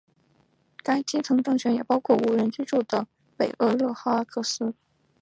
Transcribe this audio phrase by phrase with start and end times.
[0.77, 3.05] 该基层政权也包括无人居住的
[3.37, 4.73] 北厄勒哈克斯。